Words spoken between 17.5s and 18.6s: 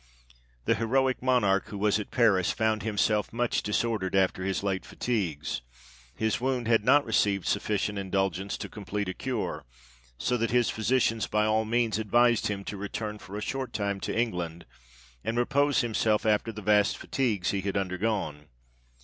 fatigues he had undergone.